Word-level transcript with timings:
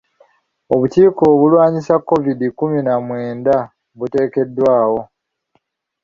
Obukiiko 0.73 1.23
obulwanyisa 1.33 1.95
Kovidi 2.07 2.47
kkumi 2.51 2.79
na 2.85 2.95
mwenda 3.05 3.55
buteekeddwawo. 3.97 4.99